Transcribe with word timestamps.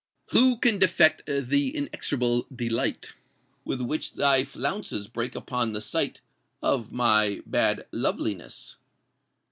Who 0.31 0.57
can 0.57 0.79
defect 0.79 1.27
th' 1.27 1.53
inexorable 1.53 2.47
delight 2.51 3.13
With 3.63 3.81
which 3.81 4.13
thy 4.13 4.43
flounces 4.45 5.07
break 5.07 5.35
upon 5.35 5.73
the 5.73 5.79
sight 5.79 6.21
Of 6.59 6.91
my 6.91 7.43
bad 7.45 7.85
loveliness? 7.91 8.77